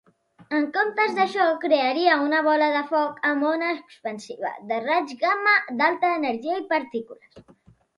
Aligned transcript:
En 0.59 0.63
comptes 0.77 1.11
d'això, 1.19 1.45
crearia 1.65 2.17
una 2.29 2.41
bola 2.49 2.71
de 2.77 2.83
foc 2.95 3.21
amb 3.33 3.47
ona 3.53 3.71
expansiva 3.77 4.57
de 4.75 4.83
raigs 4.91 5.19
gamma 5.25 5.57
d'alta 5.79 6.15
energia 6.21 6.63
i 6.67 6.71
partícules. 6.79 7.45